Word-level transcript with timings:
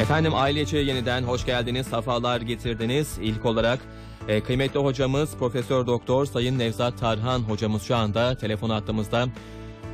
Efendim 0.00 0.34
ailece 0.34 0.78
yeniden 0.78 1.22
hoş 1.22 1.46
geldiniz, 1.46 1.86
safalar 1.86 2.40
getirdiniz. 2.40 3.18
İlk 3.22 3.46
olarak 3.46 3.78
e, 4.28 4.40
kıymetli 4.40 4.80
hocamız 4.80 5.36
Profesör 5.36 5.86
Doktor 5.86 6.26
Sayın 6.26 6.58
Nevzat 6.58 6.98
Tarhan 6.98 7.38
hocamız 7.38 7.82
şu 7.82 7.96
anda 7.96 8.34
telefon 8.34 8.70
attığımızda. 8.70 9.26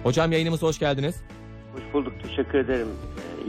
Hocam 0.02 0.32
yayınımıza 0.32 0.66
hoş 0.66 0.78
geldiniz. 0.78 1.22
Hoş 1.72 1.82
bulduk. 1.92 2.12
Teşekkür 2.22 2.58
ederim. 2.58 2.88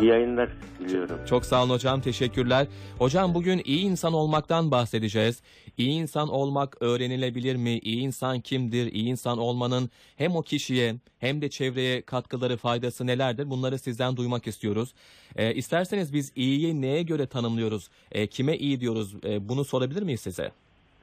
İyi 0.01 0.05
yayınlar 0.05 0.49
diliyorum. 0.79 1.19
Çok 1.25 1.45
sağ 1.45 1.63
olun 1.63 1.73
hocam, 1.73 2.01
teşekkürler. 2.01 2.67
Hocam 2.97 3.33
bugün 3.33 3.61
iyi 3.65 3.79
insan 3.79 4.13
olmaktan 4.13 4.71
bahsedeceğiz. 4.71 5.41
İyi 5.77 6.01
insan 6.01 6.29
olmak 6.29 6.81
öğrenilebilir 6.81 7.55
mi? 7.55 7.77
İyi 7.77 8.01
insan 8.01 8.39
kimdir? 8.39 8.91
İyi 8.91 9.07
insan 9.07 9.37
olmanın 9.37 9.89
hem 10.17 10.35
o 10.35 10.41
kişiye 10.41 10.95
hem 11.19 11.41
de 11.41 11.49
çevreye 11.49 12.01
katkıları, 12.01 12.57
faydası 12.57 13.07
nelerdir? 13.07 13.49
Bunları 13.49 13.77
sizden 13.77 14.17
duymak 14.17 14.47
istiyoruz. 14.47 14.93
Ee, 15.35 15.53
isterseniz 15.53 16.13
biz 16.13 16.33
iyiyi 16.35 16.81
neye 16.81 17.03
göre 17.03 17.27
tanımlıyoruz? 17.27 17.89
Ee, 18.11 18.27
kime 18.27 18.57
iyi 18.57 18.79
diyoruz? 18.79 19.15
Ee, 19.25 19.49
bunu 19.49 19.63
sorabilir 19.63 20.03
miyiz 20.03 20.21
size? 20.21 20.51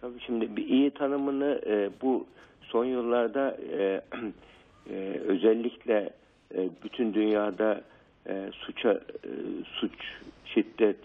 Tabii 0.01 0.21
şimdi 0.27 0.57
bir 0.57 0.67
iyi 0.67 0.91
tanımını 0.91 1.61
e, 1.67 1.91
bu 2.03 2.27
son 2.63 2.85
yıllarda 2.85 3.57
e, 3.79 4.01
e, 4.91 4.95
özellikle 5.29 6.11
e, 6.55 6.69
bütün 6.85 7.15
dünyada 7.15 7.83
e, 8.29 8.51
suça 8.53 8.93
e, 8.93 9.31
suç, 9.75 9.93
şiddet, 10.45 10.97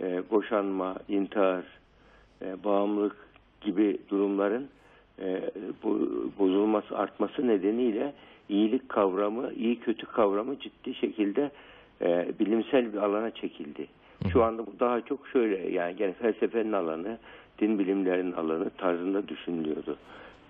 e, 0.00 0.30
boşanma, 0.30 0.96
intihar, 1.08 1.64
e, 2.42 2.64
bağımlılık 2.64 3.16
gibi 3.60 3.98
durumların 4.08 4.68
e, 5.18 5.50
bu, 5.82 6.10
bozulması, 6.38 6.98
artması 6.98 7.48
nedeniyle 7.48 8.12
iyilik 8.48 8.88
kavramı, 8.88 9.52
iyi 9.52 9.80
kötü 9.80 10.06
kavramı 10.06 10.58
ciddi 10.60 10.94
şekilde 10.94 11.50
e, 12.02 12.28
bilimsel 12.40 12.92
bir 12.92 12.98
alana 12.98 13.30
çekildi. 13.30 13.86
Şu 14.32 14.44
anda 14.44 14.66
bu 14.66 14.80
daha 14.80 15.00
çok 15.00 15.28
şöyle 15.28 15.70
yani 15.70 15.96
gene 15.96 16.12
felsefenin 16.12 16.72
alanı, 16.72 17.18
din 17.58 17.78
bilimlerinin 17.78 18.32
alanı 18.32 18.70
tarzında 18.70 19.28
düşünülüyordu. 19.28 19.96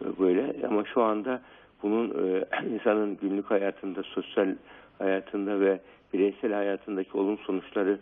E, 0.04 0.20
Böyle 0.20 0.56
ama 0.68 0.84
şu 0.84 1.02
anda 1.02 1.42
bunun 1.82 2.08
e, 2.10 2.44
insanın 2.74 3.16
günlük 3.22 3.50
hayatında, 3.50 4.02
sosyal 4.02 4.54
hayatında 4.98 5.60
ve 5.60 5.80
bireysel 6.12 6.52
hayatındaki 6.52 7.16
olumlu 7.16 7.36
sonuçları 7.36 7.98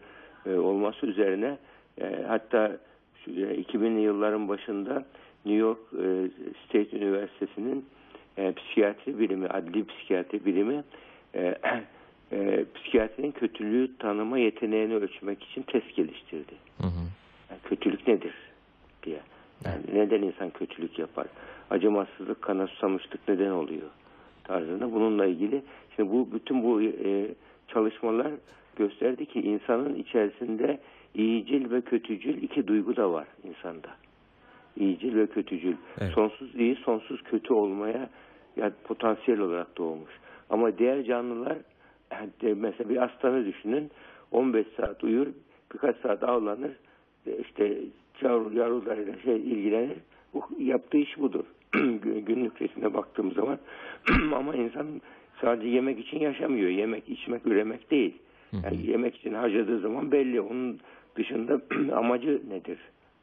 e, 0.46 0.54
olması 0.54 1.06
üzerine 1.06 1.58
e, 2.00 2.24
hatta 2.28 2.76
şu, 3.24 3.30
e, 3.30 3.54
2000'li 3.62 4.00
yılların 4.00 4.48
başında 4.48 5.04
New 5.44 5.60
York 5.60 5.78
e, 5.92 6.30
State 6.68 6.96
Üniversitesi'nin 6.96 7.84
e, 8.36 8.52
psikiyatri 8.52 9.18
bilimi, 9.18 9.46
adli 9.46 9.86
psikiyatri 9.86 10.44
bilimi 10.44 10.84
e, 12.32 12.64
psikiyatrinin 12.74 13.32
kötülüğü 13.32 13.96
tanıma 13.98 14.38
yeteneğini 14.38 14.94
ölçmek 14.94 15.42
için 15.42 15.62
test 15.62 15.96
geliştirdi. 15.96 16.52
Hı 16.80 16.86
hı. 16.86 17.04
Yani 17.50 17.60
kötülük 17.64 18.08
nedir 18.08 18.34
diye. 19.02 19.20
Yani 19.64 19.82
neden 19.94 20.22
insan 20.22 20.50
kötülük 20.50 20.98
yapar? 20.98 21.26
Acımasızlık, 21.70 22.42
kana 22.42 22.66
susamışlık 22.66 23.28
neden 23.28 23.50
oluyor? 23.50 23.88
Tarzında 24.44 24.92
bununla 24.92 25.26
ilgili. 25.26 25.62
Şimdi 25.96 26.10
bu 26.10 26.28
bütün 26.32 26.62
bu 26.62 26.82
e, 26.82 27.28
çalışmalar 27.68 28.32
gösterdi 28.76 29.26
ki 29.26 29.40
insanın 29.40 29.94
içerisinde 29.94 30.80
iyicil 31.14 31.70
ve 31.70 31.80
kötücül 31.80 32.42
iki 32.42 32.66
duygu 32.66 32.96
da 32.96 33.12
var 33.12 33.26
insanda. 33.44 33.88
İyicil 34.76 35.16
ve 35.16 35.26
kötücül. 35.26 35.76
Evet. 36.00 36.12
Sonsuz 36.12 36.54
iyi, 36.54 36.76
sonsuz 36.76 37.22
kötü 37.22 37.52
olmaya 37.52 38.10
ya 38.56 38.72
potansiyel 38.84 39.40
olarak 39.40 39.76
doğmuş. 39.76 40.12
Ama 40.50 40.78
diğer 40.78 41.04
canlılar 41.04 41.56
mesela 42.42 42.90
bir 42.90 43.02
aslanı 43.02 43.46
düşünün. 43.46 43.90
15 44.30 44.66
saat 44.76 45.04
uyur, 45.04 45.26
birkaç 45.74 45.96
saat 45.96 46.22
avlanır. 46.22 46.72
işte 47.40 47.78
yavru, 48.22 48.58
yavrularıyla 48.58 49.18
şey 49.24 49.36
ilgilenir. 49.36 49.98
Bu 50.34 50.42
yaptığı 50.58 50.98
iş 50.98 51.18
budur. 51.18 51.44
Günlük 52.02 52.62
resmine 52.62 52.94
baktığım 52.94 53.32
zaman. 53.32 53.58
Ama 54.34 54.54
insan 54.54 54.86
sadece 55.40 55.68
yemek 55.68 55.98
için 55.98 56.18
yaşamıyor. 56.18 56.68
Yemek, 56.68 57.08
içmek, 57.08 57.46
üremek 57.46 57.90
değil. 57.90 58.14
Yani 58.64 58.86
yemek 58.86 59.16
için 59.16 59.34
harcadığı 59.34 59.80
zaman 59.80 60.12
belli. 60.12 60.40
Onun 60.40 60.80
dışında 61.16 61.60
amacı 61.96 62.42
nedir 62.48 62.78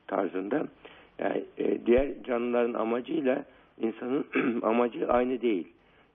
tarzında. 0.07 0.67
Yani 1.19 1.43
e, 1.57 1.85
diğer 1.85 2.23
canlıların 2.23 2.73
amacıyla 2.73 3.45
insanın 3.81 4.25
amacı 4.61 5.07
aynı 5.07 5.41
değil. 5.41 5.67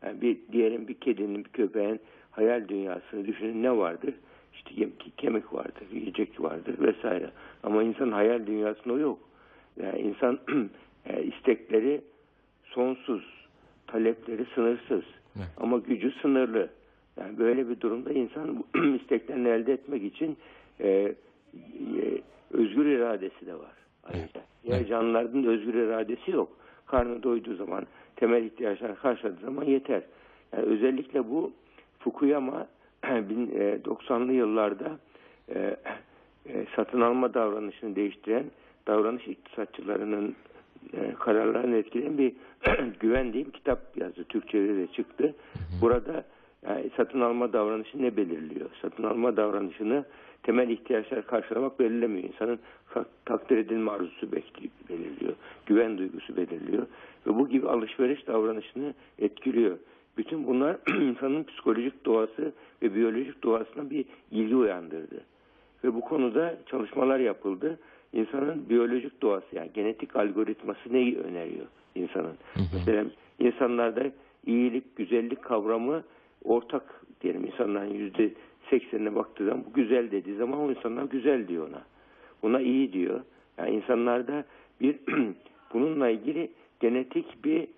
Yani 0.03 0.21
bir 0.21 0.39
diyelim 0.53 0.89
bir 0.89 0.95
kedinin, 0.95 1.45
bir 1.45 1.51
köpeğin 1.51 2.01
hayal 2.31 2.69
dünyasını 2.69 3.27
düşünün 3.27 3.63
ne 3.63 3.77
vardır? 3.77 4.15
İşte 4.55 4.71
yem- 4.75 5.13
kemik 5.17 5.53
vardır, 5.55 5.87
yiyecek 5.93 6.41
vardır 6.41 6.75
vesaire. 6.79 7.31
Ama 7.63 7.83
insanın 7.83 8.13
hayal 8.13 8.47
dünyasında 8.47 8.95
o 8.95 8.99
yok. 8.99 9.19
Yani 9.83 9.99
insan 9.99 10.39
e, 11.07 11.23
istekleri 11.23 12.01
sonsuz, 12.65 13.25
talepleri 13.87 14.47
sınırsız. 14.55 15.05
Evet. 15.37 15.47
Ama 15.57 15.79
gücü 15.79 16.11
sınırlı. 16.11 16.69
Yani 17.21 17.39
böyle 17.39 17.69
bir 17.69 17.81
durumda 17.81 18.13
insan 18.13 18.65
isteklerini 19.01 19.49
elde 19.49 19.73
etmek 19.73 20.03
için 20.05 20.37
e, 20.81 21.15
özgür 22.51 22.87
iradesi 22.87 23.47
de 23.47 23.55
var. 23.55 23.73
Ayrıca. 24.05 24.41
Diğer 24.65 24.87
canlıların 24.87 25.45
da 25.45 25.49
özgür 25.49 25.75
iradesi 25.75 26.31
yok. 26.31 26.49
Karnı 26.87 27.23
doyduğu 27.23 27.55
zaman, 27.55 27.87
temel 28.17 28.45
ihtiyaçlarını 28.45 28.97
karşıladığı 28.97 29.45
zaman 29.45 29.65
yeter. 29.65 30.03
Yani 30.53 30.65
özellikle 30.65 31.31
bu 31.31 31.53
Fukuyama 31.99 32.67
90'lı 33.03 34.33
yıllarda 34.33 34.99
e, 35.55 35.77
e, 36.49 36.67
satın 36.77 37.01
alma 37.01 37.35
davranışını 37.35 37.97
değiştiren 37.97 38.45
davranış 38.87 39.29
iktisatçılarının 39.29 40.35
e, 40.93 41.15
kararlarını 41.19 41.77
etkileyen 41.77 42.19
bir 42.19 42.33
güven 43.01 43.33
diyeyim 43.33 43.51
kitap 43.51 43.97
yazdı. 43.97 44.25
Türkçe'de 44.25 44.77
de 44.77 44.87
çıktı. 44.87 45.35
Burada 45.81 46.25
yani 46.69 46.91
satın 46.97 47.21
alma 47.21 47.53
davranışı 47.53 48.03
ne 48.03 48.17
belirliyor? 48.17 48.71
Satın 48.83 49.03
alma 49.03 49.37
davranışını 49.37 50.05
temel 50.47 50.69
ihtiyaçlar 50.69 51.27
karşılamak 51.27 51.81
belirlemiyor. 51.81 52.29
İnsanın 52.29 52.59
tak- 52.95 53.25
takdir 53.27 53.57
edilme 53.57 53.91
arzusu 53.91 54.33
belirliyor. 54.33 55.33
Güven 55.67 55.99
duygusu 55.99 56.37
belirliyor. 56.37 56.87
Ve 57.27 57.35
bu 57.39 57.49
gibi 57.49 57.69
alışveriş 57.69 58.27
davranışını 58.27 58.95
etkiliyor. 59.19 59.79
Bütün 60.17 60.47
bunlar 60.47 60.77
insanın 61.01 61.45
psikolojik 61.45 62.05
doğası 62.05 62.53
ve 62.83 62.95
biyolojik 62.95 63.43
doğasına 63.43 63.91
bir 63.91 64.05
ilgi 64.31 64.57
uyandırdı. 64.57 65.21
Ve 65.85 65.95
bu 65.95 66.01
konuda 66.01 66.59
çalışmalar 66.67 67.19
yapıldı. 67.19 67.79
İnsanın 68.13 68.69
biyolojik 68.69 69.23
doğası 69.23 69.47
yani 69.53 69.71
genetik 69.75 70.17
algoritması 70.17 70.93
neyi 70.93 71.19
öneriyor 71.19 71.67
insanın? 71.95 72.37
Mesela 72.73 73.05
insanlarda 73.39 74.05
iyilik, 74.47 74.97
güzellik 74.97 75.43
kavramı 75.43 76.03
ortak 76.45 77.03
diyelim 77.21 77.45
insanların 77.45 77.95
yüzde 77.95 78.31
seksenine 78.71 79.15
baktığı 79.15 79.45
zaman 79.45 79.65
bu 79.71 79.73
güzel 79.73 80.11
dediği 80.11 80.37
zaman 80.37 80.59
o 80.59 80.71
insanlar 80.71 81.05
güzel 81.05 81.49
diyor 81.49 81.69
ona. 81.69 81.83
Buna 82.43 82.61
iyi 82.61 82.93
diyor. 82.93 83.21
Yani 83.59 83.71
insanlarda 83.71 84.45
bir 84.81 84.97
bununla 85.73 86.09
ilgili 86.09 86.51
genetik 86.81 87.45
bir 87.45 87.69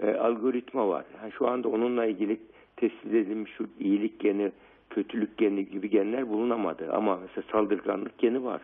e, 0.00 0.10
algoritma 0.10 0.88
var. 0.88 1.04
Yani 1.22 1.32
şu 1.32 1.48
anda 1.48 1.68
onunla 1.68 2.06
ilgili 2.06 2.40
tespit 2.76 3.14
edilmiş 3.14 3.52
şu 3.52 3.68
iyilik 3.80 4.20
geni, 4.20 4.52
kötülük 4.90 5.38
geni 5.38 5.68
gibi 5.68 5.90
genler 5.90 6.28
bulunamadı. 6.28 6.92
Ama 6.92 7.16
mesela 7.16 7.44
saldırganlık 7.52 8.18
geni 8.18 8.44
var. 8.44 8.60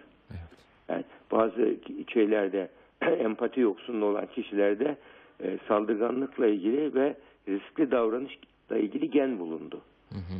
Yani 0.88 1.04
bazı 1.32 1.76
şeylerde 2.12 2.68
empati 3.02 3.60
yoksunluğu 3.60 4.06
olan 4.06 4.26
kişilerde 4.26 4.96
e, 5.42 5.58
saldırganlıkla 5.68 6.46
ilgili 6.46 6.94
ve 6.94 7.14
riskli 7.48 7.90
davranışla 7.90 8.78
ilgili 8.78 9.10
gen 9.10 9.38
bulundu. 9.38 9.80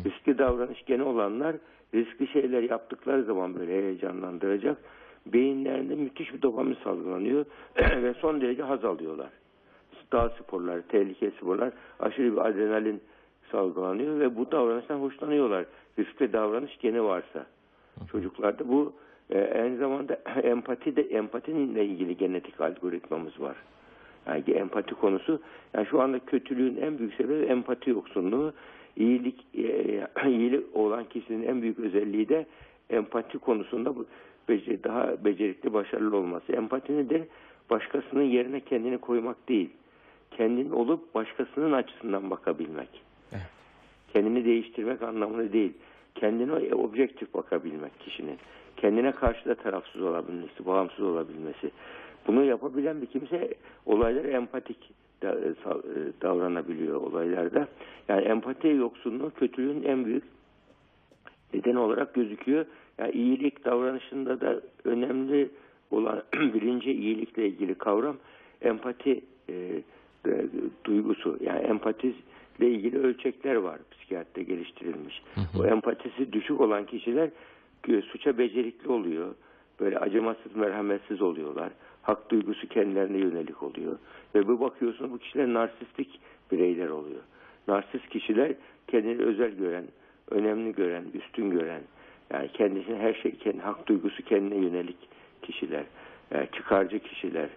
Riskli 0.04 0.38
davranış 0.38 0.84
geni 0.86 1.02
olanlar 1.02 1.56
riskli 1.94 2.26
şeyler 2.26 2.62
yaptıkları 2.62 3.24
zaman 3.24 3.54
böyle 3.54 3.72
heyecanlandıracak 3.72 4.78
beyinlerinde 5.26 5.94
müthiş 5.94 6.34
bir 6.34 6.42
dopamin 6.42 6.76
salgılanıyor 6.84 7.44
ve 8.03 8.15
son 8.15 8.41
derece 8.41 8.62
haz 8.62 8.84
alıyorlar. 8.84 9.30
Dağ 10.12 10.28
sporları, 10.28 10.82
tehlikeli 10.82 11.30
sporlar 11.30 11.72
aşırı 12.00 12.32
bir 12.32 12.47
adrenalin 12.47 13.00
salgılanıyor 13.53 14.21
ve 14.21 14.36
bu 14.36 14.53
davranıştan 14.53 14.98
hoşlanıyorlar. 14.98 15.65
Riskli 15.98 16.32
davranış 16.32 16.78
geni 16.78 17.04
varsa 17.04 17.47
çocuklarda 18.12 18.68
bu 18.68 18.92
e, 19.30 19.60
aynı 19.62 19.77
zamanda 19.77 20.15
empati 20.42 20.97
de 20.97 21.03
empatinle 21.03 21.84
ilgili 21.84 22.16
genetik 22.16 22.60
algoritmamız 22.60 23.41
var. 23.41 23.56
Yani 24.26 24.42
empati 24.50 24.94
konusu 24.94 25.41
yani 25.74 25.86
şu 25.86 26.00
anda 26.00 26.18
kötülüğün 26.18 26.76
en 26.76 26.98
büyük 26.98 27.15
sebebi 27.15 27.44
empati 27.44 27.91
yoksunluğu. 27.91 28.53
İyilik 28.97 29.47
e, 29.54 30.06
iyilik 30.28 30.76
olan 30.76 31.04
kişinin 31.04 31.47
en 31.47 31.62
büyük 31.62 31.78
özelliği 31.78 32.28
de 32.28 32.47
empati 32.91 33.38
konusunda 33.38 33.97
bu 33.97 34.06
bece- 34.48 34.84
daha 34.84 35.24
becerikli, 35.24 35.72
başarılı 35.72 36.16
olması. 36.16 36.53
Empati 36.53 36.97
nedir? 36.97 37.22
Başkasının 37.71 38.22
yerine 38.22 38.60
kendini 38.60 38.98
koymak 38.98 39.48
değil. 39.48 39.71
Kendin 40.30 40.70
olup 40.70 41.15
başkasının 41.15 41.72
açısından 41.72 42.30
bakabilmek. 42.30 42.88
kendini 44.12 44.44
değiştirmek 44.44 45.03
anlamında 45.03 45.53
değil. 45.53 45.72
Kendine 46.15 46.74
objektif 46.74 47.34
bakabilmek 47.34 48.00
kişinin. 48.00 48.38
kendine 48.77 49.12
karşı 49.12 49.44
da 49.48 49.54
tarafsız 49.54 50.03
olabilmesi, 50.03 50.66
bağımsız 50.66 51.00
olabilmesi. 51.04 51.70
Bunu 52.26 52.44
yapabilen 52.44 53.03
bir 53.03 53.06
kimse 53.06 53.54
olaylara 53.86 54.28
empatik 54.28 54.92
e, 55.22 55.26
e, 55.26 55.53
davranabiliyor 56.22 57.00
olaylarda. 57.00 57.68
Yani 58.09 58.22
empati 58.22 58.68
yoksunluğu 58.68 59.30
kötülüğün 59.30 59.82
en 59.82 60.04
büyük 60.04 60.24
neden 61.54 61.74
olarak 61.74 62.15
gözüküyor. 62.15 62.66
Yani 62.98 63.12
iyilik 63.12 63.65
davranışında 63.65 64.41
da 64.41 64.60
önemli 64.84 65.50
olan 65.91 66.22
birinci 66.32 66.92
iyilikle 66.92 67.47
ilgili 67.47 67.74
kavram 67.74 68.16
empati 68.62 69.20
e, 69.48 69.54
e, 70.27 70.47
duygusu. 70.84 71.38
Yani 71.41 71.60
empatiyle 71.60 72.15
ilgili 72.60 72.98
ölçekler 72.98 73.54
var 73.54 73.78
psikiyatride 73.91 74.42
geliştirilmiş. 74.42 75.22
O 75.59 75.66
empatisi 75.66 76.32
düşük 76.32 76.60
olan 76.60 76.86
kişiler 76.86 77.30
e, 77.88 78.03
suça 78.03 78.38
becerikli 78.38 78.88
oluyor. 78.88 79.34
Böyle 79.80 79.98
acımasız, 79.98 80.56
merhametsiz 80.56 81.22
oluyorlar. 81.22 81.70
Hak 82.04 82.30
duygusu 82.30 82.68
kendilerine 82.68 83.18
yönelik 83.18 83.62
oluyor. 83.62 83.98
Ve 84.34 84.48
bu 84.48 84.60
bakıyorsun 84.60 85.12
bu 85.12 85.18
kişiler 85.18 85.54
narsistik 85.54 86.21
bireyler 86.53 86.89
oluyor. 86.89 87.22
Narsist 87.68 88.09
kişiler 88.09 88.53
kendini 88.89 89.22
özel 89.22 89.51
gören, 89.51 89.84
önemli 90.30 90.74
gören, 90.74 91.04
üstün 91.15 91.51
gören, 91.51 91.83
yani 92.33 92.48
kendisine 92.48 92.98
her 92.98 93.15
şey, 93.15 93.33
kendi 93.36 93.59
hak 93.59 93.86
duygusu 93.86 94.22
kendine 94.22 94.56
yönelik 94.56 94.97
kişiler, 95.42 95.84
yani 96.30 96.48
çıkarcı 96.53 96.98
kişiler. 96.98 97.48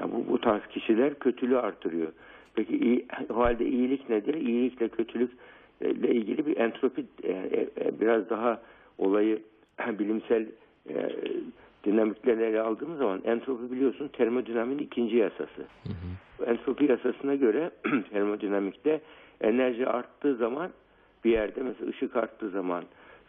Yani 0.00 0.12
bu, 0.12 0.32
bu 0.32 0.40
tarz 0.40 0.66
kişiler 0.66 1.18
kötülüğü 1.18 1.58
artırıyor. 1.58 2.12
Peki 2.54 2.78
iyi, 2.78 3.06
o 3.30 3.36
halde 3.36 3.66
iyilik 3.66 4.10
nedir? 4.10 4.34
İyilikle 4.34 4.88
kötülükle 4.88 6.14
ilgili 6.14 6.46
bir 6.46 6.56
entropi, 6.56 7.04
e, 7.22 7.32
e, 7.32 8.00
biraz 8.00 8.30
daha 8.30 8.62
olayı 8.98 9.42
bilimsel 9.98 10.46
dinamiklerle 11.84 12.46
ele 12.46 12.60
aldığımız 12.60 12.98
zaman 12.98 13.22
entropi 13.24 13.72
biliyorsun 13.72 14.08
termodinamiğin 14.08 14.78
ikinci 14.78 15.16
yasası. 15.16 15.66
Entropi 16.46 16.84
yasasına 16.84 17.34
göre 17.34 17.70
termodinamikte 18.10 19.00
enerji 19.40 19.86
arttığı 19.86 20.36
zaman 20.36 20.70
bir 21.24 21.30
yerde 21.30 21.62
mesela 21.62 21.90
ışık 21.90 22.16
arttığı 22.16 22.50
zaman, 22.50 22.84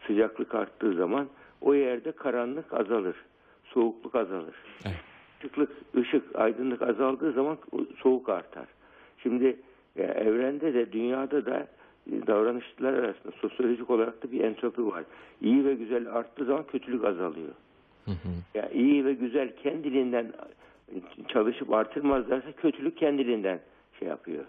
sıcaklık 0.06 0.54
arttığı 0.54 0.94
zaman 0.94 1.28
o 1.60 1.74
yerde 1.74 2.12
karanlık 2.12 2.72
azalır, 2.72 3.16
soğukluk 3.64 4.14
azalır. 4.14 4.54
Evet. 4.86 4.96
Işıklık, 5.38 5.70
ışık, 5.96 6.36
aydınlık 6.36 6.82
azaldığı 6.82 7.32
zaman 7.32 7.58
soğuk 8.02 8.28
artar. 8.28 8.66
Şimdi 9.22 9.56
e, 9.96 10.02
evrende 10.02 10.74
de 10.74 10.92
dünyada 10.92 11.46
da 11.46 11.66
e, 12.12 12.26
davranışlar 12.26 12.92
arasında 12.92 13.32
sosyolojik 13.40 13.90
olarak 13.90 14.22
da 14.22 14.32
bir 14.32 14.40
entropi 14.40 14.86
var. 14.86 15.04
İyi 15.40 15.64
ve 15.64 15.74
güzel 15.74 16.12
arttığı 16.12 16.44
zaman 16.44 16.64
kötülük 16.66 17.04
azalıyor. 17.04 17.52
Hı 18.08 18.12
hı. 18.12 18.32
Yani 18.54 18.72
iyi 18.72 19.04
ve 19.04 19.12
güzel 19.12 19.56
kendiliğinden 19.62 20.32
çalışıp 21.28 21.72
artırmazlarsa 21.72 22.52
kötülük 22.52 22.96
kendiliğinden 22.96 23.60
şey 23.98 24.08
yapıyor 24.08 24.44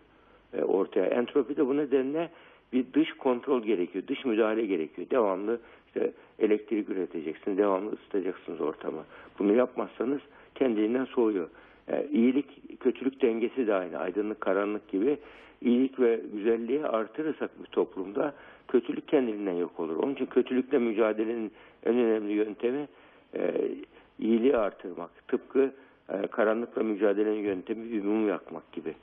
e, 0.53 0.63
ortaya. 0.63 1.05
Entropi 1.05 1.57
de 1.57 1.67
bu 1.67 1.77
nedenle 1.77 2.29
bir 2.73 2.85
dış 2.93 3.13
kontrol 3.13 3.63
gerekiyor, 3.63 4.03
dış 4.07 4.25
müdahale 4.25 4.65
gerekiyor. 4.65 5.09
Devamlı 5.09 5.59
işte 5.87 6.11
elektrik 6.39 6.89
üreteceksin, 6.89 7.57
devamlı 7.57 7.91
ısıtacaksınız 7.91 8.61
ortamı. 8.61 9.03
Bunu 9.39 9.55
yapmazsanız 9.55 10.21
kendiliğinden 10.55 11.05
soğuyor. 11.05 11.49
E, 11.87 12.07
iyilik, 12.11 12.79
kötülük 12.79 13.21
dengesi 13.21 13.67
de 13.67 13.73
aynı. 13.73 13.97
Aydınlık, 13.97 14.41
karanlık 14.41 14.87
gibi 14.87 15.17
iyilik 15.61 15.99
ve 15.99 16.21
güzelliği 16.33 16.85
artırırsak 16.85 17.63
bir 17.63 17.67
toplumda 17.67 18.33
kötülük 18.67 19.07
kendiliğinden 19.07 19.53
yok 19.53 19.79
olur. 19.79 19.95
Onun 19.95 20.13
için 20.13 20.25
kötülükle 20.25 20.77
mücadelenin 20.77 21.51
en 21.85 21.95
önemli 21.95 22.33
yöntemi 22.33 22.87
e, 23.35 23.71
iyiliği 24.19 24.57
artırmak. 24.57 25.27
Tıpkı 25.27 25.71
e, 26.09 26.27
karanlıkla 26.27 26.83
mücadelenin 26.83 27.43
yöntemi 27.43 27.91
bir 27.91 28.03
mum 28.03 28.27
yakmak 28.29 28.71
gibi. 28.71 28.93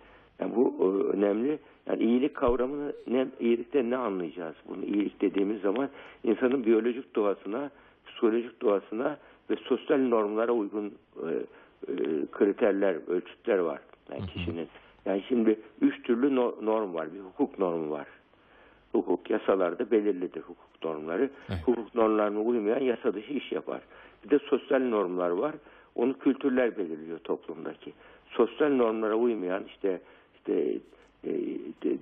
Yani 0.41 0.57
bu 0.57 0.75
e, 0.81 1.17
önemli. 1.17 1.59
Yani 1.87 2.03
iyilik 2.03 2.35
kavramını 2.35 2.93
ne 3.07 3.27
iyilikte 3.41 3.91
ne 3.91 3.97
anlayacağız? 3.97 4.57
Bunu 4.69 4.85
iyilik 4.85 5.21
dediğimiz 5.21 5.61
zaman 5.61 5.89
insanın 6.25 6.67
biyolojik 6.67 7.17
doğasına, 7.17 7.71
psikolojik 8.07 8.63
doğasına 8.63 9.19
ve 9.51 9.57
sosyal 9.57 9.99
normlara 9.99 10.53
uygun 10.53 10.95
e, 11.17 11.29
e, 11.89 11.95
kriterler, 12.33 12.97
ölçütler 13.09 13.59
var. 13.59 13.81
Yani 14.13 14.27
kişinin. 14.27 14.69
Yani 15.07 15.23
şimdi 15.29 15.61
üç 15.81 16.03
türlü 16.03 16.37
no- 16.37 16.55
norm 16.63 16.95
var. 16.95 17.15
Bir 17.15 17.21
hukuk 17.21 17.59
normu 17.59 17.91
var. 17.91 18.07
Hukuk 18.93 19.31
yasalarda 19.31 19.91
belirlidir 19.91 20.41
hukuk 20.41 20.85
normları. 20.85 21.31
Evet. 21.49 21.61
Hukuk 21.65 21.95
normlarına 21.95 22.41
uymayan 22.41 22.81
yasa 22.81 23.15
dışı 23.15 23.33
iş 23.33 23.53
yapar. 23.53 23.81
Bir 24.27 24.31
de 24.31 24.39
sosyal 24.39 24.81
normlar 24.81 25.31
var. 25.31 25.55
Onu 25.95 26.19
kültürler 26.19 26.79
belirliyor 26.79 27.19
toplumdaki. 27.19 27.93
Sosyal 28.31 28.71
normlara 28.71 29.15
uymayan 29.15 29.65
işte 29.65 30.01
işte 30.37 30.79
e, 31.25 31.33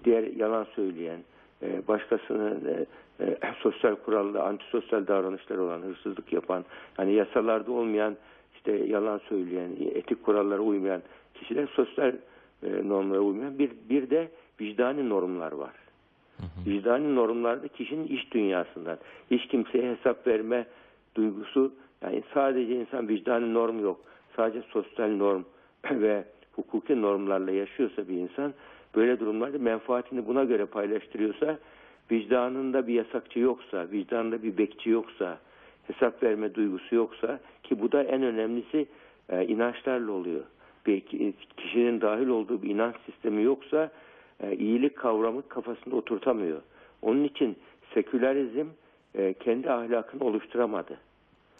diğer 0.04 0.22
yalan 0.22 0.66
söyleyen, 0.76 1.20
e, 1.62 1.88
başkasının 1.88 2.86
e, 3.20 3.36
sosyal 3.62 3.94
kurallı, 3.94 4.42
antisosyal 4.42 5.06
davranışları 5.06 5.62
olan, 5.62 5.82
hırsızlık 5.82 6.32
yapan, 6.32 6.64
hani 6.96 7.12
yasalarda 7.12 7.72
olmayan 7.72 8.16
işte 8.56 8.72
yalan 8.72 9.20
söyleyen, 9.28 9.70
etik 9.94 10.22
kurallara 10.24 10.60
uymayan 10.60 11.02
kişiler 11.34 11.66
sosyal 11.66 12.12
normlara 12.84 13.20
uymayan 13.20 13.58
bir 13.58 13.70
bir 13.88 14.10
de 14.10 14.28
vicdani 14.60 15.08
normlar 15.08 15.52
var. 15.52 15.72
Vicdani 16.66 17.14
normlarda 17.14 17.68
kişinin 17.68 18.06
iç 18.06 18.32
dünyasından 18.32 18.98
hiç 19.30 19.46
kimseye 19.46 19.96
hesap 19.96 20.26
verme 20.26 20.66
duygusu 21.14 21.72
yani 22.04 22.22
sadece 22.34 22.74
insan 22.80 23.08
vicdani 23.08 23.54
norm 23.54 23.82
yok. 23.82 24.00
Sadece 24.36 24.62
sosyal 24.68 25.08
norm 25.08 25.42
ve 25.90 26.24
hukuki 26.52 27.02
normlarla 27.02 27.50
yaşıyorsa 27.50 28.08
bir 28.08 28.14
insan 28.14 28.54
böyle 28.96 29.20
durumlarda 29.20 29.58
menfaatini 29.58 30.26
buna 30.26 30.44
göre 30.44 30.66
paylaştırıyorsa 30.66 31.58
vicdanında 32.10 32.86
bir 32.86 32.94
yasakçı 32.94 33.38
yoksa, 33.38 33.90
vicdanında 33.90 34.42
bir 34.42 34.58
bekçi 34.58 34.90
yoksa, 34.90 35.38
hesap 35.86 36.22
verme 36.22 36.54
duygusu 36.54 36.94
yoksa 36.94 37.40
ki 37.62 37.80
bu 37.80 37.92
da 37.92 38.02
en 38.02 38.22
önemlisi 38.22 38.86
e, 39.28 39.46
inançlarla 39.46 40.12
oluyor. 40.12 40.42
Bir 40.86 41.00
ki- 41.00 41.34
kişinin 41.56 42.00
dahil 42.00 42.28
olduğu 42.28 42.62
bir 42.62 42.70
inanç 42.70 42.94
sistemi 43.06 43.42
yoksa 43.42 43.90
e, 44.40 44.56
iyilik 44.56 44.96
kavramı 44.96 45.48
kafasında 45.48 45.96
oturtamıyor. 45.96 46.62
Onun 47.02 47.24
için 47.24 47.56
sekülerizm 47.94 48.66
e, 49.14 49.32
kendi 49.32 49.70
ahlakını 49.70 50.24
oluşturamadı. 50.24 50.98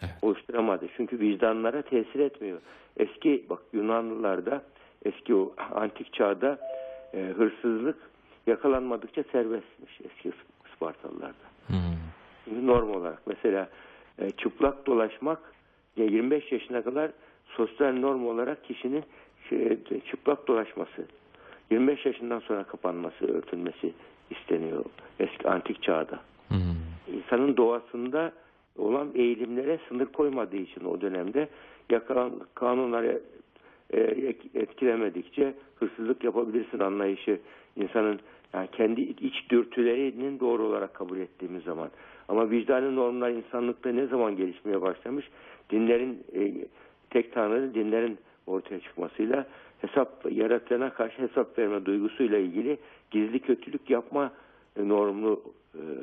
Evet. 0.02 0.14
Oluşturamadı. 0.22 0.86
Çünkü 0.96 1.20
vicdanlara 1.20 1.82
tesir 1.82 2.20
etmiyor. 2.20 2.58
Eski 2.96 3.44
bak 3.50 3.62
Yunanlılarda 3.72 4.62
eski 5.04 5.34
o 5.34 5.54
antik 5.74 6.12
çağda 6.12 6.58
e, 7.14 7.34
hırsızlık 7.36 7.96
yakalanmadıkça 8.46 9.22
serbestmiş 9.32 10.00
eski 10.00 10.32
Spartalılarda. 10.76 11.44
Hı. 11.66 11.74
Şimdi 12.44 12.66
norm 12.66 12.90
olarak 12.90 13.26
mesela 13.26 13.68
e, 14.18 14.30
çıplak 14.30 14.86
dolaşmak 14.86 15.38
ya 15.96 16.04
25 16.04 16.52
yaşına 16.52 16.82
kadar 16.82 17.10
sosyal 17.46 17.92
norm 17.92 18.26
olarak 18.26 18.64
kişinin 18.64 19.04
şey, 19.48 19.78
çıplak 20.10 20.48
dolaşması 20.48 21.06
25 21.70 22.06
yaşından 22.06 22.40
sonra 22.40 22.64
kapanması, 22.64 23.38
örtülmesi 23.38 23.92
isteniyor 24.30 24.84
eski 25.20 25.48
antik 25.48 25.82
çağda. 25.82 26.20
Hı. 26.48 26.54
İnsanın 27.12 27.56
doğasında 27.56 28.32
olan 28.78 29.08
eğilimlere 29.14 29.78
sınır 29.88 30.06
koymadığı 30.06 30.56
için 30.56 30.84
o 30.84 31.00
dönemde 31.00 31.48
yakalan 31.90 32.32
kanunlara 32.54 33.12
e, 33.90 34.00
etkilemedikçe 34.54 35.54
hırsızlık 35.76 36.24
yapabilirsin 36.24 36.78
anlayışı 36.78 37.40
insanın 37.76 38.20
yani 38.54 38.68
kendi 38.72 39.00
iç 39.00 39.50
dürtülerinin 39.50 40.40
doğru 40.40 40.62
olarak 40.62 40.94
kabul 40.94 41.18
ettiğimiz 41.18 41.64
zaman. 41.64 41.90
Ama 42.28 42.50
vicdani 42.50 42.96
normlar 42.96 43.30
insanlıkta 43.30 43.92
ne 43.92 44.06
zaman 44.06 44.36
gelişmeye 44.36 44.82
başlamış? 44.82 45.30
Dinlerin 45.70 46.22
e, 46.34 46.52
tek 47.10 47.32
tanrı 47.32 47.74
dinlerin 47.74 48.18
ortaya 48.46 48.80
çıkmasıyla 48.80 49.46
hesap 49.80 50.32
yaratana 50.32 50.90
karşı 50.90 51.22
hesap 51.22 51.58
verme 51.58 51.84
duygusuyla 51.84 52.38
ilgili 52.38 52.78
gizli 53.10 53.38
kötülük 53.38 53.90
yapma 53.90 54.32
e, 54.76 54.88
normlu 54.88 55.42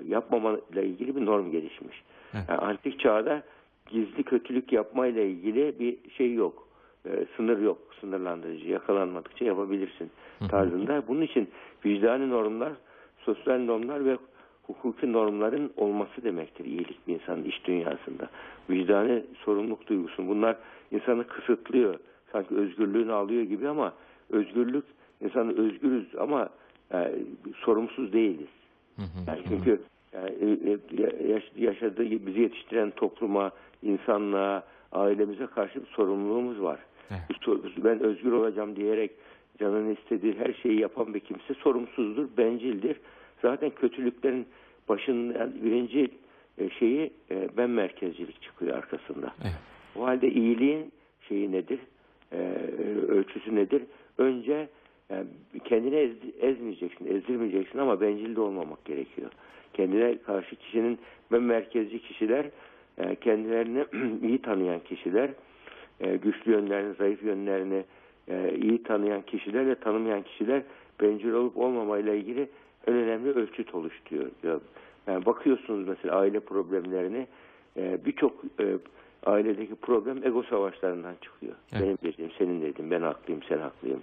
yapmamayla 0.08 0.82
ilgili 0.82 1.16
bir 1.16 1.26
norm 1.26 1.52
gelişmiş. 1.52 2.04
Evet. 2.34 2.46
Yani 2.50 2.60
antik 2.60 3.00
çağda 3.00 3.44
gizli 3.90 4.24
kötülük 4.24 4.74
yapmayla 4.74 5.22
ilgili 5.22 5.80
bir 5.80 6.12
şey 6.12 6.34
yok. 6.34 6.68
E, 7.06 7.26
sınır 7.38 7.60
yok, 7.60 7.78
sınırlandırıcı. 8.02 8.68
Yakalanmadıkça 8.68 9.46
yapabilirsin 9.46 10.12
tarzında. 10.50 11.04
Bunun 11.08 11.22
için 11.22 11.50
vicdani 11.86 12.30
normlar, 12.30 12.74
sosyal 13.20 13.60
normlar 13.60 14.06
ve 14.06 14.18
hukuki 14.64 15.14
normların 15.14 15.72
olması 15.78 16.24
demektir 16.24 16.66
iyilik 16.66 17.08
bir 17.08 17.14
insanın 17.14 17.44
iç 17.44 17.66
dünyasında. 17.66 18.30
Vicdani 18.70 19.24
sorumluluk 19.46 19.88
duygusu. 19.88 20.28
Bunlar 20.28 20.56
insanı 20.92 21.28
kısıtlıyor. 21.28 21.96
Sanki 22.32 22.56
özgürlüğünü 22.56 23.12
alıyor 23.12 23.44
gibi 23.44 23.68
ama 23.68 23.94
özgürlük 24.30 24.86
insanı 25.22 25.58
özgürüz 25.58 26.16
ama 26.20 26.50
e, 26.94 27.16
sorumsuz 27.56 28.14
değiliz. 28.14 28.48
Yani 29.28 29.40
çünkü 29.50 29.82
yani, 30.14 30.30
e, 30.66 30.72
e, 30.72 31.28
yaş- 31.32 31.52
yaşadığı 31.58 32.12
bizi 32.28 32.42
yetiştiren 32.42 32.92
topluma, 32.92 33.52
insanlığa, 33.84 34.64
ailemize 34.92 35.46
karşı 35.48 35.82
bir 35.82 35.88
sorumluluğumuz 35.88 36.62
var. 36.62 36.80
Evet. 37.12 37.22
Ben 37.78 38.00
özgür 38.00 38.32
olacağım 38.32 38.76
diyerek 38.76 39.12
canının 39.60 39.96
istediği 39.96 40.34
her 40.40 40.54
şeyi 40.54 40.80
yapan 40.80 41.14
bir 41.14 41.20
kimse 41.20 41.54
sorumsuzdur, 41.54 42.28
bencildir. 42.38 42.98
Zaten 43.42 43.70
kötülüklerin 43.70 44.46
başının 44.90 45.54
birinci 45.64 46.08
e, 46.58 46.70
şeyi 46.70 47.12
ben 47.58 47.70
merkezcilik 47.70 48.42
çıkıyor 48.42 48.78
arkasında. 48.78 49.34
Evet. 49.42 49.54
O 49.96 50.06
halde 50.06 50.32
iyiliğin 50.32 50.92
şeyi 51.28 51.52
nedir? 51.52 51.80
Ölçüsü 53.08 53.56
nedir? 53.56 53.84
Önce 54.18 54.68
yani 55.12 55.28
kendini 55.64 55.96
ez, 55.96 56.12
ezmeyeceksin, 56.40 57.16
ezdirmeyeceksin 57.16 57.80
ama 57.80 58.02
bencil 58.02 58.36
de 58.36 58.42
olmamak 58.42 58.86
gerekiyor. 58.86 59.32
Kendine 59.74 60.18
karşı 60.18 60.56
kişinin 60.56 61.00
ben 61.32 61.44
merkezci 61.44 62.02
kişiler, 62.02 62.46
e, 62.98 63.16
kendilerini 63.16 63.86
iyi 64.28 64.42
tanıyan 64.42 64.80
kişiler, 64.80 65.30
e, 66.00 66.16
güçlü 66.16 66.52
yönlerini, 66.52 66.94
zayıf 66.94 67.24
yönlerini 67.24 67.84
e, 68.28 68.56
iyi 68.56 68.84
tanıyan 68.84 69.22
kişiler 69.22 69.68
ve 69.68 69.76
tanımayan 69.76 70.22
kişiler 70.22 70.64
bencil 71.02 71.32
olup 71.32 71.58
olmamayla 71.58 72.14
ilgili 72.14 72.50
en 72.88 72.94
önemli 72.94 73.30
ölçüt 73.30 73.76
oluşturuyor. 73.76 74.62
Yani 75.08 75.26
bakıyorsunuz 75.26 75.88
mesela 75.88 76.16
aile 76.16 76.40
problemlerini 76.40 77.28
e, 77.78 78.06
birçok 78.06 78.44
e, 78.60 78.66
ailedeki 79.26 79.76
problem 79.76 80.18
ego 80.24 80.44
savaşlarından 80.44 81.16
çıkıyor. 81.22 81.54
Evet. 81.74 81.84
Benim 81.84 81.98
dediğim, 82.04 82.32
senin 82.38 82.62
dediğin, 82.62 82.92
ben 82.92 83.02
haklıyım, 83.02 83.42
sen 83.50 83.58
haklıyım. 83.58 84.02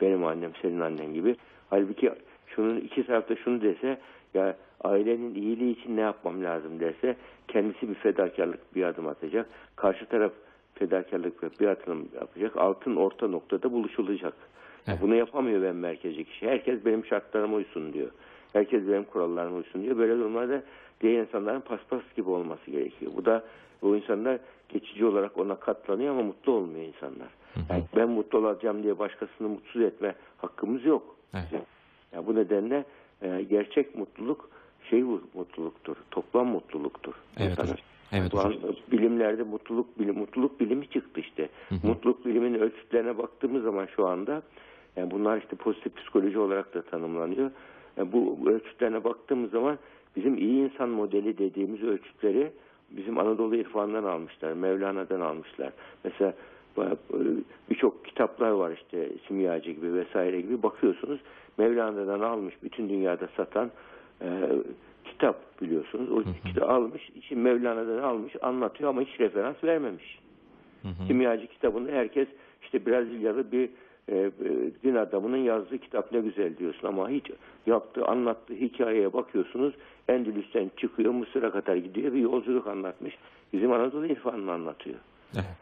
Benim 0.00 0.24
annem, 0.24 0.52
senin 0.62 0.80
annen 0.80 1.14
gibi. 1.14 1.36
Halbuki 1.70 2.12
şunun 2.46 2.76
iki 2.76 3.06
tarafta 3.06 3.36
şunu 3.36 3.62
dese, 3.62 3.98
ya 4.34 4.56
ailenin 4.80 5.34
iyiliği 5.34 5.80
için 5.80 5.96
ne 5.96 6.00
yapmam 6.00 6.44
lazım 6.44 6.80
derse, 6.80 7.16
kendisi 7.48 7.88
bir 7.88 7.94
fedakarlık 7.94 8.74
bir 8.74 8.82
adım 8.82 9.08
atacak. 9.08 9.46
Karşı 9.76 10.06
taraf 10.06 10.32
fedakarlık 10.74 11.42
ve 11.42 11.48
bir 11.60 11.66
adım 11.66 12.08
yapacak. 12.14 12.56
Altın 12.56 12.96
orta 12.96 13.28
noktada 13.28 13.72
buluşulacak. 13.72 14.34
Evet. 14.88 14.98
Bunu 15.02 15.14
yapamıyor 15.14 15.62
ben 15.62 15.76
merkezi 15.76 16.24
kişi. 16.24 16.48
Herkes 16.48 16.84
benim 16.84 17.04
şartlarıma 17.04 17.56
uysun 17.56 17.92
diyor. 17.92 18.10
Herkes 18.52 18.88
benim 18.88 19.04
kurallarıma 19.04 19.56
uysun 19.56 19.82
diyor. 19.82 19.98
Böyle 19.98 20.18
durumlarda 20.18 20.62
diğer 21.00 21.20
insanların 21.20 21.60
paspas 21.60 22.02
gibi 22.16 22.30
olması 22.30 22.70
gerekiyor. 22.70 23.12
Bu 23.16 23.24
da 23.24 23.44
bu 23.82 23.96
insanlar 23.96 24.38
geçici 24.68 25.04
olarak 25.04 25.38
ona 25.38 25.54
katlanıyor 25.54 26.14
ama 26.14 26.22
mutlu 26.22 26.52
olmuyor 26.52 26.84
insanlar. 26.84 27.28
Yani 27.70 27.84
ben 27.96 28.08
mutlu 28.08 28.38
olacağım 28.38 28.82
diye 28.82 28.98
başkasını 28.98 29.48
mutsuz 29.48 29.82
etme 29.82 30.14
hakkımız 30.38 30.84
yok. 30.84 31.16
Evet. 31.34 31.62
Yani 32.12 32.26
bu 32.26 32.34
nedenle 32.34 32.84
e, 33.22 33.42
gerçek 33.42 33.94
mutluluk 33.98 34.50
şey 34.90 35.02
mutluluktur. 35.34 35.96
Toplam 36.10 36.46
mutluluktur. 36.46 37.14
Evet 37.38 37.58
hocam. 37.58 37.76
Evet 38.12 38.34
hocam. 38.34 38.52
bilimlerde 38.92 39.42
mutluluk 39.42 39.98
bilim, 39.98 40.18
mutluluk 40.18 40.60
bilimi 40.60 40.88
çıktı 40.88 41.20
işte. 41.20 41.48
Mutluluk 41.82 42.26
biliminin 42.26 42.58
ölçütlerine 42.58 43.18
baktığımız 43.18 43.62
zaman 43.62 43.86
şu 43.96 44.06
anda 44.06 44.42
yani 44.96 45.10
bunlar 45.10 45.38
işte 45.38 45.56
pozitif 45.56 45.96
psikoloji 45.96 46.38
olarak 46.38 46.74
da 46.74 46.82
tanımlanıyor. 46.82 47.50
Yani 47.96 48.12
bu 48.12 48.38
ölçütlerine 48.50 49.04
baktığımız 49.04 49.50
zaman 49.50 49.78
bizim 50.16 50.38
iyi 50.38 50.70
insan 50.70 50.88
modeli 50.88 51.38
dediğimiz 51.38 51.82
ölçütleri 51.82 52.52
bizim 52.90 53.18
Anadolu 53.18 53.56
irfanından 53.56 54.04
almışlar, 54.04 54.52
Mevlana'dan 54.52 55.20
almışlar. 55.20 55.72
Mesela 56.04 56.34
birçok 57.70 58.04
kitaplar 58.04 58.50
var 58.50 58.72
işte 58.72 59.08
simyacı 59.28 59.70
gibi 59.70 59.94
vesaire 59.94 60.40
gibi 60.40 60.62
bakıyorsunuz 60.62 61.20
Mevlana'dan 61.58 62.20
almış 62.20 62.54
bütün 62.62 62.88
dünyada 62.88 63.28
satan 63.36 63.70
e, 64.22 64.28
kitap 65.04 65.62
biliyorsunuz. 65.62 66.10
O 66.10 66.22
kitabı 66.48 66.72
almış, 66.72 67.08
için 67.08 67.38
Mevlana'dan 67.38 68.02
almış, 68.02 68.36
anlatıyor 68.42 68.90
ama 68.90 69.00
hiç 69.00 69.20
referans 69.20 69.64
vermemiş. 69.64 70.18
Hı 70.82 70.88
hı. 70.88 71.06
Kimyacı 71.06 71.46
kitabında 71.46 71.92
herkes 71.92 72.28
işte 72.62 72.86
Brezilyalı 72.86 73.52
bir 73.52 73.70
e, 74.08 74.16
e, 74.16 74.30
din 74.84 74.94
adamının 74.94 75.36
yazdığı 75.36 75.78
kitap 75.78 76.12
ne 76.12 76.20
güzel 76.20 76.56
diyorsun 76.56 76.88
ama 76.88 77.10
hiç 77.10 77.30
yaptığı, 77.66 78.04
anlattığı 78.04 78.54
hikayeye 78.54 79.12
bakıyorsunuz. 79.12 79.74
Endülüs'ten 80.08 80.70
çıkıyor, 80.76 81.12
Mısır'a 81.12 81.50
kadar 81.50 81.76
gidiyor 81.76 82.12
bir 82.12 82.20
yolculuk 82.20 82.66
anlatmış. 82.66 83.18
Bizim 83.52 83.72
Anadolu 83.72 84.06
irfanını 84.06 84.52
anlatıyor. 84.52 84.96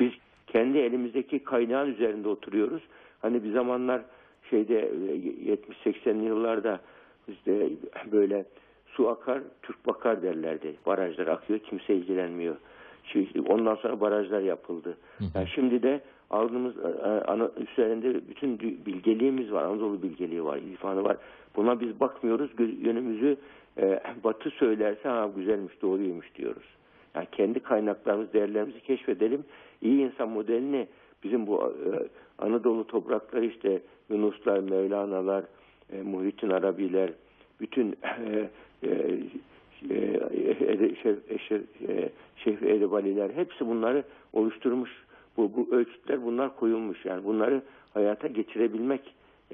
Biz 0.01 0.13
kendi 0.47 0.79
elimizdeki 0.79 1.39
kaynağın 1.45 1.93
üzerinde 1.93 2.29
oturuyoruz. 2.29 2.83
Hani 3.23 3.45
bir 3.45 3.53
zamanlar 3.53 4.03
şeyde 4.51 4.79
e, 4.81 5.57
70-80'li 5.85 6.25
yıllarda 6.25 6.81
işte 7.29 7.69
böyle 8.13 8.45
su 8.87 9.09
akar, 9.09 9.43
Türk 9.63 9.87
bakar 9.87 10.23
derlerdi. 10.23 10.75
Barajlar 10.87 11.27
akıyor, 11.27 11.59
kimse 11.59 11.95
ilgilenmiyor. 11.95 12.57
Şey, 13.05 13.29
Ondan 13.49 13.75
sonra 13.75 14.01
barajlar 14.01 14.41
yapıldı. 14.41 14.97
Yani 15.35 15.49
şimdi 15.55 15.83
de 15.83 16.01
aldığımız 16.31 16.77
e, 16.79 16.89
ana, 17.27 17.51
üzerinde 17.73 18.29
bütün 18.29 18.59
bilgeliğimiz 18.87 19.53
var. 19.53 19.63
Anadolu 19.63 20.03
bilgeliği 20.03 20.45
var, 20.45 20.59
irfanı 20.59 21.05
var. 21.05 21.17
Buna 21.57 21.81
biz 21.81 22.01
bakmıyoruz. 22.01 22.51
Gö- 22.51 22.87
Yönümüzü 22.87 23.37
e, 23.79 24.01
batı 24.25 24.51
söylerse 24.51 25.09
ha 25.09 25.31
güzelmiş, 25.37 25.83
doğruymuş 25.83 26.35
diyoruz. 26.35 26.65
Yani 27.15 27.27
kendi 27.33 27.61
kaynaklarımız, 27.61 28.33
değerlerimizi 28.33 28.81
keşfedelim. 28.81 29.45
İyi 29.83 30.01
insan 30.01 30.29
modelini 30.29 30.87
bizim 31.25 31.47
bu 31.47 31.63
e, 31.63 32.09
Anadolu 32.39 32.87
toprakları 32.87 33.45
işte 33.45 33.83
Yunuslar, 34.11 34.59
Mevlana'lar, 34.59 35.45
e, 35.93 36.03
Muhittin 36.03 36.51
Arabiler, 36.51 37.11
bütün 37.61 37.97
e, 38.03 38.49
e, 38.83 38.89
e, 39.91 39.97
e, 41.89 42.11
Şehri 42.37 42.71
Edebaliler 42.71 43.31
hepsi 43.31 43.67
bunları 43.67 44.05
oluşturmuş. 44.33 44.91
Bu, 45.37 45.53
bu 45.57 45.77
ölçütler 45.77 46.25
bunlar 46.25 46.57
koyulmuş. 46.57 47.05
Yani 47.05 47.25
bunları 47.25 47.63
hayata 47.95 48.27
geçirebilmek 48.27 49.01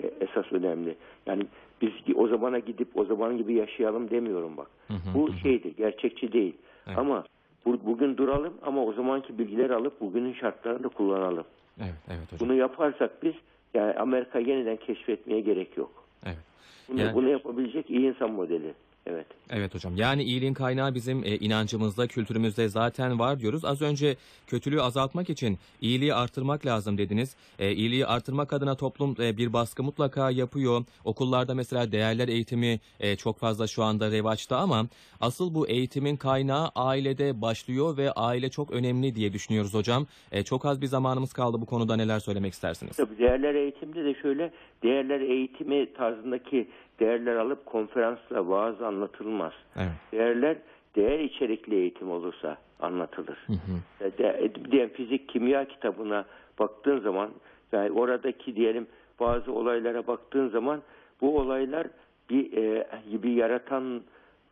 e, 0.02 0.10
esas 0.20 0.52
önemli. 0.52 0.94
Yani 1.26 1.46
biz 1.82 1.90
o 2.14 2.28
zamana 2.28 2.58
gidip 2.58 2.88
o 2.94 3.04
zaman 3.04 3.36
gibi 3.36 3.54
yaşayalım 3.54 4.10
demiyorum 4.10 4.56
bak. 4.56 4.66
Hı 4.88 4.94
hı, 4.94 5.14
Bu 5.14 5.28
hı 5.28 5.32
şeydir, 5.32 5.76
gerçekçi 5.76 6.32
değil. 6.32 6.54
Evet. 6.86 6.98
Ama 6.98 7.24
bugün 7.66 8.16
duralım 8.16 8.54
ama 8.62 8.84
o 8.84 8.92
zamanki 8.92 9.38
bilgileri 9.38 9.74
alıp 9.74 10.00
bugünün 10.00 10.32
şartlarını 10.32 10.84
da 10.84 10.88
kullanalım. 10.88 11.44
Evet, 11.80 11.94
evet 12.08 12.32
hocam. 12.32 12.48
Bunu 12.48 12.54
yaparsak 12.54 13.22
biz 13.22 13.34
yani 13.74 13.94
Amerika 13.94 14.38
yeniden 14.38 14.76
keşfetmeye 14.76 15.40
gerek 15.40 15.76
yok. 15.76 16.04
Evet. 16.26 16.51
Bunu, 16.88 17.00
Yani- 17.00 17.14
bunu 17.14 17.28
yapabilecek 17.28 17.90
iyi 17.90 18.08
insan 18.08 18.30
modeli. 18.32 18.74
Evet. 19.06 19.26
Evet 19.50 19.74
hocam. 19.74 19.96
Yani 19.96 20.22
iyiliğin 20.22 20.54
kaynağı 20.54 20.94
bizim 20.94 21.24
e, 21.24 21.36
inancımızda, 21.36 22.06
kültürümüzde 22.06 22.68
zaten 22.68 23.18
var 23.18 23.40
diyoruz. 23.40 23.64
Az 23.64 23.82
önce 23.82 24.16
kötülüğü 24.46 24.80
azaltmak 24.80 25.30
için 25.30 25.58
iyiliği 25.80 26.14
artırmak 26.14 26.66
lazım 26.66 26.98
dediniz. 26.98 27.36
E, 27.58 27.72
iyiliği 27.72 28.06
artırmak 28.06 28.52
adına 28.52 28.74
toplum 28.74 29.14
e, 29.20 29.36
bir 29.36 29.52
baskı 29.52 29.82
mutlaka 29.82 30.30
yapıyor. 30.30 30.84
Okullarda 31.04 31.54
mesela 31.54 31.92
değerler 31.92 32.28
eğitimi 32.28 32.80
e, 33.00 33.16
çok 33.16 33.38
fazla 33.38 33.66
şu 33.66 33.82
anda 33.82 34.10
revaçta 34.10 34.56
ama 34.56 34.86
asıl 35.20 35.54
bu 35.54 35.68
eğitimin 35.68 36.16
kaynağı 36.16 36.68
ailede 36.74 37.42
başlıyor 37.42 37.96
ve 37.96 38.12
aile 38.12 38.48
çok 38.50 38.70
önemli 38.70 39.14
diye 39.14 39.32
düşünüyoruz 39.32 39.74
hocam. 39.74 40.06
E, 40.32 40.42
çok 40.42 40.66
az 40.66 40.82
bir 40.82 40.86
zamanımız 40.86 41.32
kaldı 41.32 41.60
bu 41.60 41.66
konuda 41.66 41.96
neler 41.96 42.18
söylemek 42.18 42.52
istersiniz? 42.52 42.96
Tabii 42.96 43.18
değerler 43.18 43.54
eğitimde 43.54 44.04
de 44.04 44.14
şöyle 44.22 44.52
değerler 44.82 45.20
eğitimi 45.20 45.92
tarzındaki 45.92 46.51
değerler 47.00 47.36
alıp 47.36 47.66
konferansla 47.66 48.48
vaaz 48.48 48.82
anlatılmaz. 48.82 49.52
Evet. 49.76 49.92
Değerler 50.12 50.56
değer 50.96 51.18
içerikli 51.18 51.74
eğitim 51.74 52.10
olursa 52.10 52.56
anlatılır. 52.80 53.38
Hı 53.46 53.52
hı. 53.52 54.04
E, 54.06 54.18
de- 54.18 54.50
diyelim 54.70 54.88
fizik 54.88 55.28
kimya 55.28 55.64
kitabına 55.64 56.24
baktığın 56.58 57.00
zaman 57.00 57.30
yani 57.72 57.90
oradaki 57.90 58.56
diyelim 58.56 58.86
bazı 59.20 59.52
olaylara 59.52 60.06
baktığın 60.06 60.48
zaman 60.48 60.82
bu 61.20 61.38
olaylar 61.38 61.86
bir 62.30 62.56
e, 62.56 62.86
gibi 63.10 63.30
yaratan 63.30 64.02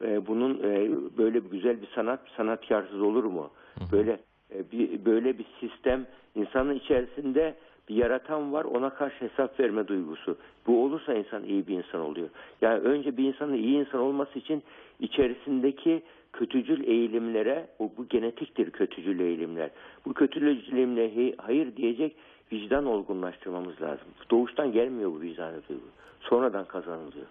e, 0.04 0.26
bunun 0.26 0.54
e, 0.58 0.90
böyle 1.18 1.38
güzel 1.38 1.82
bir 1.82 1.88
sanat 1.94 2.20
sanatkarsız 2.36 3.02
olur 3.02 3.24
mu? 3.24 3.50
Böyle 3.92 4.20
e, 4.54 4.70
bir 4.72 5.04
böyle 5.04 5.38
bir 5.38 5.46
sistem 5.60 6.06
insanın 6.34 6.74
içerisinde 6.74 7.54
yaratan 7.94 8.52
var 8.52 8.64
ona 8.64 8.90
karşı 8.90 9.28
hesap 9.28 9.60
verme 9.60 9.88
duygusu. 9.88 10.36
Bu 10.66 10.84
olursa 10.84 11.14
insan 11.14 11.44
iyi 11.44 11.66
bir 11.66 11.78
insan 11.78 12.00
oluyor. 12.00 12.28
Yani 12.60 12.78
önce 12.78 13.16
bir 13.16 13.24
insanın 13.24 13.54
iyi 13.54 13.78
insan 13.78 14.00
olması 14.00 14.38
için 14.38 14.62
içerisindeki 15.00 16.02
kötücül 16.32 16.84
eğilimlere, 16.84 17.66
o, 17.78 17.90
bu 17.96 18.08
genetiktir 18.08 18.70
kötücül 18.70 19.20
eğilimler. 19.20 19.70
Bu 20.06 20.14
kötücül 20.14 20.46
eğilimlere 20.46 21.34
hayır 21.38 21.76
diyecek 21.76 22.16
vicdan 22.52 22.86
olgunlaştırmamız 22.86 23.82
lazım. 23.82 24.08
Doğuştan 24.30 24.72
gelmiyor 24.72 25.10
bu 25.12 25.20
vicdan 25.20 25.54
duygu. 25.68 25.82
Sonradan 26.20 26.64
kazanılıyor. 26.64 27.26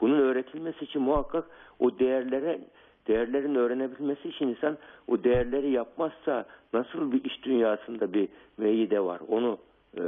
Bunun 0.00 0.18
öğretilmesi 0.18 0.84
için 0.84 1.02
muhakkak 1.02 1.44
o 1.78 1.98
değerlere 1.98 2.60
değerlerin 3.08 3.54
öğrenebilmesi 3.54 4.28
için 4.28 4.48
insan 4.48 4.78
o 5.08 5.24
değerleri 5.24 5.70
yapmazsa 5.70 6.46
nasıl 6.72 7.12
bir 7.12 7.24
iş 7.24 7.44
dünyasında 7.44 8.12
bir 8.12 8.28
müeyyide 8.58 9.00
var 9.00 9.20
onu 9.28 9.58
e, 9.98 10.02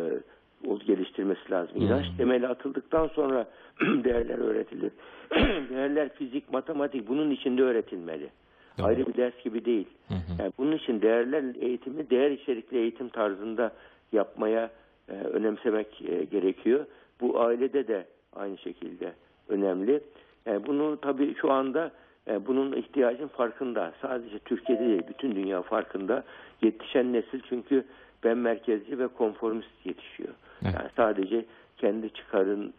o 0.66 0.78
geliştirmesi 0.78 1.50
lazım. 1.50 1.82
İnanç 1.82 2.06
temeli 2.16 2.48
atıldıktan 2.48 3.08
sonra 3.08 3.46
değerler 3.80 4.38
öğretilir. 4.38 4.92
değerler 5.70 6.08
fizik, 6.08 6.52
matematik 6.52 7.08
bunun 7.08 7.30
içinde 7.30 7.62
öğretilmeli. 7.62 8.30
Doğru. 8.78 8.86
Ayrı 8.86 9.06
bir 9.06 9.14
ders 9.14 9.42
gibi 9.44 9.64
değil. 9.64 9.86
Hı 10.08 10.14
hı. 10.14 10.42
Yani 10.42 10.52
bunun 10.58 10.72
için 10.72 11.02
değerler 11.02 11.44
eğitimi 11.60 12.10
değer 12.10 12.30
içerikli 12.30 12.78
eğitim 12.78 13.08
tarzında 13.08 13.72
yapmaya 14.12 14.70
e, 15.08 15.12
önemsemek 15.12 16.02
e, 16.02 16.24
gerekiyor. 16.24 16.86
Bu 17.20 17.40
ailede 17.40 17.88
de 17.88 18.06
aynı 18.36 18.58
şekilde 18.58 19.12
önemli. 19.48 20.00
Yani 20.46 20.66
bunu 20.66 21.00
tabii 21.00 21.34
şu 21.34 21.52
anda 21.52 21.90
e, 22.28 22.46
bunun 22.46 22.72
ihtiyacın 22.72 23.28
farkında. 23.28 23.92
Sadece 24.02 24.38
Türkiye'de 24.38 24.86
değil, 24.86 25.02
bütün 25.08 25.34
dünya 25.34 25.62
farkında. 25.62 26.24
Yetişen 26.62 27.12
nesil 27.12 27.40
çünkü 27.48 27.84
ben 28.24 28.38
merkezci 28.38 28.98
ve 28.98 29.08
konformist 29.08 29.86
yetişiyor. 29.86 30.34
Evet. 30.62 30.74
Yani 30.74 30.88
sadece 30.96 31.44
kendi 31.78 32.12
çıkarını 32.12 32.72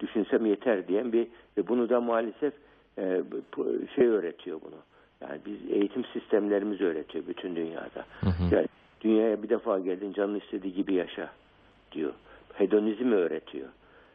düşünsem 0.00 0.46
yeter 0.46 0.88
diyen 0.88 1.12
bir 1.12 1.26
ve 1.56 1.68
bunu 1.68 1.88
da 1.88 2.00
maalesef 2.00 2.52
e, 2.98 3.22
şey 3.94 4.06
öğretiyor 4.06 4.60
bunu. 4.64 4.80
Yani 5.20 5.40
biz 5.46 5.70
eğitim 5.70 6.04
sistemlerimiz 6.04 6.80
öğretiyor 6.80 7.24
bütün 7.26 7.56
dünyada. 7.56 8.04
Hı 8.20 8.26
hı. 8.26 8.54
Yani 8.54 8.66
dünyaya 9.00 9.42
bir 9.42 9.48
defa 9.48 9.78
geldin 9.78 10.12
canın 10.12 10.40
istediği 10.40 10.74
gibi 10.74 10.94
yaşa 10.94 11.30
diyor. 11.92 12.12
Hedonizmi 12.54 13.14
öğretiyor. 13.14 13.68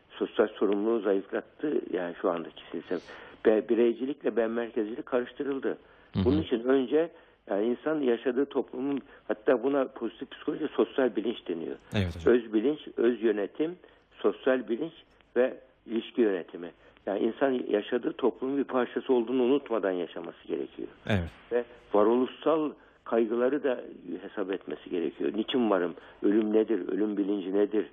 Sosyal 0.10 0.48
sorumluluğu 0.48 1.00
zayıflattı 1.00 1.82
yani 1.94 2.16
şu 2.22 2.30
andaki 2.30 2.64
sistem. 2.72 3.00
Bireycilikle 3.46 4.36
ben 4.36 4.52
merkezcilik 4.52 5.06
karıştırıldı. 5.06 5.78
Bunun 6.16 6.42
için 6.42 6.64
önce 6.64 7.10
yani 7.50 7.66
insan 7.66 8.02
yaşadığı 8.02 8.46
toplumun 8.46 9.02
hatta 9.28 9.64
buna 9.64 9.88
pozitif 9.88 10.32
psikoloji 10.32 10.68
sosyal 10.68 11.16
bilinç 11.16 11.48
deniyor. 11.48 11.76
Evet 11.94 12.16
hocam. 12.16 12.34
Öz 12.34 12.54
bilinç, 12.54 12.80
öz 12.98 13.24
yönetim, 13.24 13.76
sosyal 14.12 14.68
bilinç 14.70 14.94
ve 15.36 15.58
ilişki 15.86 16.22
yönetimi. 16.22 16.72
Yani 17.06 17.20
insan 17.20 17.52
yaşadığı 17.70 18.14
toplumun 18.14 18.58
bir 18.58 18.64
parçası 18.64 19.14
olduğunu 19.14 19.44
unutmadan 19.44 19.92
yaşaması 19.92 20.48
gerekiyor. 20.48 20.88
Evet. 21.08 21.30
Ve 21.52 21.64
varoluşsal 21.94 22.72
kaygıları 23.04 23.64
da 23.64 23.82
hesap 24.22 24.52
etmesi 24.52 24.90
gerekiyor. 24.90 25.32
Niçin 25.36 25.70
varım? 25.70 25.96
Ölüm 26.24 26.54
nedir? 26.54 26.88
Ölüm 26.88 27.18
bilinci 27.18 27.54
nedir? 27.54 27.86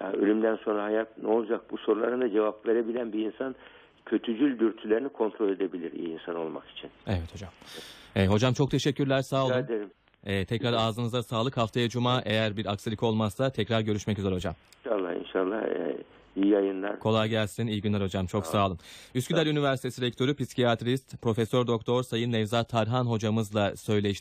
Yani 0.00 0.16
ölümden 0.16 0.56
sonra 0.56 0.82
hayat 0.82 1.18
ne 1.22 1.28
olacak? 1.28 1.60
Bu 1.70 1.78
sorularına 1.78 2.30
cevap 2.30 2.66
verebilen 2.66 3.12
bir 3.12 3.26
insan 3.26 3.54
kötücül 4.06 4.58
dürtülerini 4.58 5.08
kontrol 5.08 5.48
edebilir 5.48 5.92
iyi 5.92 6.08
insan 6.08 6.36
olmak 6.36 6.70
için. 6.70 6.90
Evet 7.06 7.34
hocam. 7.34 7.50
E, 8.16 8.26
hocam 8.26 8.52
çok 8.52 8.70
teşekkürler 8.70 9.22
sağ 9.22 9.44
Rica 9.44 9.54
olun. 9.54 9.64
ederim. 9.64 9.90
E, 10.24 10.44
tekrar 10.44 10.72
ağzınıza 10.72 11.22
sağlık. 11.22 11.56
Haftaya 11.56 11.88
cuma 11.88 12.22
eğer 12.24 12.56
bir 12.56 12.66
aksilik 12.72 13.02
olmazsa 13.02 13.50
tekrar 13.50 13.80
görüşmek 13.80 14.18
üzere 14.18 14.34
hocam. 14.34 14.54
İnşallah 14.84 15.14
inşallah 15.14 15.62
e, 15.62 15.96
iyi 16.36 16.48
yayınlar. 16.48 16.98
Kolay 16.98 17.28
gelsin. 17.28 17.66
İyi 17.66 17.82
günler 17.82 18.00
hocam. 18.00 18.26
Çok 18.26 18.46
sağ 18.46 18.66
olun. 18.66 18.78
Üsküdar 19.14 19.46
Üniversitesi 19.46 20.02
Rektörü 20.02 20.36
Psikiyatrist 20.36 21.22
Profesör 21.22 21.66
Doktor 21.66 22.02
Sayın 22.02 22.32
Nevzat 22.32 22.68
Tarhan 22.68 23.04
hocamızla 23.04 23.76
söyleştik. 23.76 24.20